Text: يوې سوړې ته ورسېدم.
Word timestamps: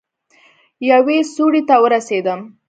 يوې 0.91 1.17
سوړې 1.33 1.61
ته 1.67 1.75
ورسېدم. 1.83 2.39